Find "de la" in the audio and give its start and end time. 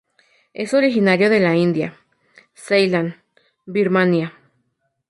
1.29-1.55